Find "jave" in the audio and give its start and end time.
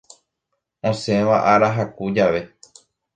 2.17-2.41